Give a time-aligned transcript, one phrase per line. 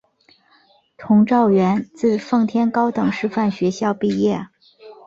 [0.97, 4.47] 佟兆元自奉天高等师范学校毕业。